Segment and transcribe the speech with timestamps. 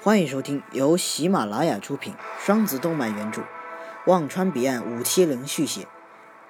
[0.00, 3.42] 欢迎收听由喜马拉雅出品、双子动漫原著、
[4.06, 5.88] 忘川彼岸五七零续写、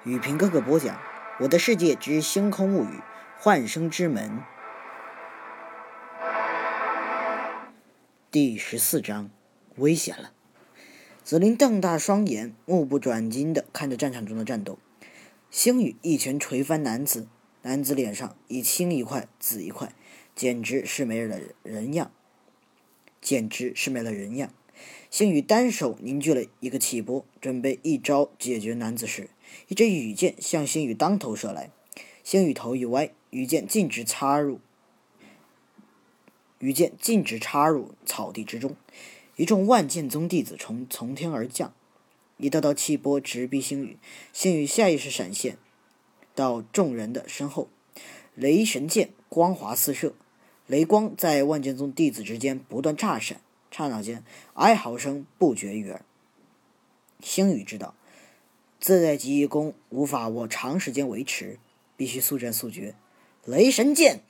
[0.04, 0.94] 雨平哥哥播讲
[1.40, 3.00] 《我的世界之星空物语：
[3.38, 4.42] 幻生之门》
[8.30, 9.30] 第十四章，
[9.76, 10.32] 危险了！
[11.24, 14.78] 紫菱瞪大双眼，目不转睛地看着战场中的战斗。
[15.50, 17.26] 星宇一拳捶翻男子，
[17.62, 19.94] 男子脸上一青一块、紫一块，
[20.34, 22.10] 简直是没了人样。
[23.28, 24.50] 简直是没了人样。
[25.10, 29.28] 星宇单手凝聚了一个气波，准备一招解决男子时，
[29.66, 31.70] 一支羽箭向星宇当头射来。
[32.24, 34.60] 星宇头一歪，羽箭径直插入
[36.58, 38.74] 羽箭径直插入草地之中。
[39.36, 41.74] 一众万剑宗弟子从从天而降，
[42.38, 43.98] 一道道气波直逼星宇。
[44.32, 45.58] 星宇下意识闪现
[46.34, 47.68] 到众人的身后，
[48.34, 50.14] 雷神剑光华四射。
[50.68, 53.40] 雷光在万剑宗弟子之间不断炸闪，
[53.70, 56.04] 刹那间哀嚎声不绝于耳。
[57.20, 57.94] 星宇知道，
[58.78, 61.58] 自在极意功无法我长时间维持，
[61.96, 62.94] 必须速战速决。
[63.46, 64.20] 雷神剑，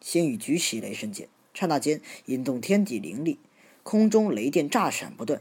[0.00, 3.38] 星宇举起雷神剑，刹那间引动天地灵力，
[3.84, 5.40] 空中雷电炸闪不断。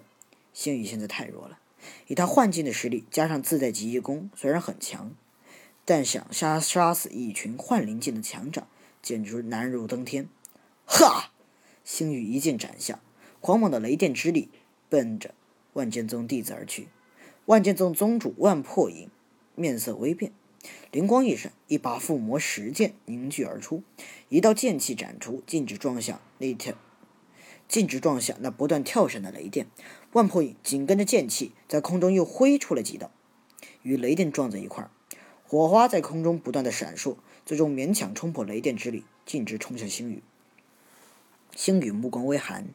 [0.54, 1.58] 星宇现在太弱了，
[2.06, 5.12] 以他幻境的实力，加上自在极意功，虽然很强，
[5.86, 8.68] 但想杀杀死一群幻灵境的强者。
[9.02, 10.28] 简直难如登天！
[10.86, 11.32] 哈！
[11.84, 13.02] 星宇一剑斩下，
[13.42, 14.50] 狂猛的雷电之力
[14.90, 15.34] 奔着
[15.74, 16.88] 万剑宗弟子而去。
[17.46, 19.10] 万剑宗宗主万破影
[19.56, 20.32] 面色微变，
[20.92, 23.82] 灵光一闪，一把附魔石剑凝聚而出，
[24.30, 26.76] 一道剑气斩出，径直撞向那条，
[27.68, 29.66] 径直撞向那不断跳闪的雷电。
[30.12, 33.12] 万破影紧跟着剑气在空中又挥出了几道，
[33.82, 34.92] 与雷电撞在一块儿，
[35.50, 37.18] 火花在空中不断的闪烁。
[37.44, 40.22] 最终勉强冲破雷电之力，径直冲向星宇。
[41.56, 42.68] 星宇目光微寒，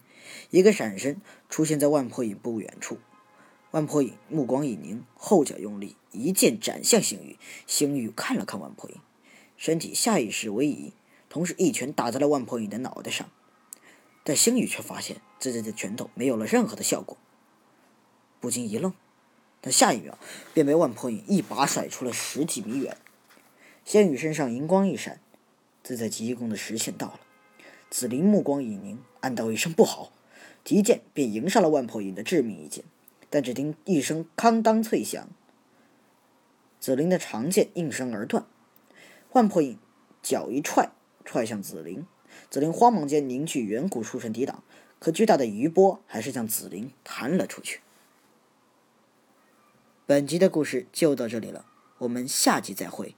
[0.50, 2.98] 一个闪身出现在万破影不远处。
[3.70, 7.39] 万破影目光一凝，后脚用力，一剑斩向星宇。
[7.68, 8.96] 星宇看了看万破影，
[9.56, 10.92] 身体下意识微移，
[11.29, 13.30] 同时一拳打在了万破影的脑袋上。
[14.24, 17.17] 但星宇却发现自己的拳头没有了任何的效果，
[18.41, 18.92] 不禁一愣，
[19.64, 20.19] 但下一秒
[20.52, 22.98] 便被万破影一把甩出了十几米远。
[23.83, 25.20] 仙羽身上银光一闪，
[25.83, 27.20] 自在极意功的时限到了。
[27.89, 30.13] 紫菱目光一凝，暗道一声不好，
[30.64, 32.85] 提剑便迎上了万破影的致命一剑。
[33.30, 35.27] 但只听一声哐当脆响，
[36.79, 38.45] 紫菱的长剑应声而断。
[39.33, 39.79] 万破影
[40.23, 40.91] 脚一踹，
[41.24, 42.07] 踹向紫菱。
[42.51, 44.63] 紫菱慌忙间凝聚远古书神抵挡，
[44.98, 47.80] 可巨大的余波还是将紫菱弹了出去。
[50.07, 51.65] 本集的故事就到这里了，
[51.97, 53.17] 我们下集再会。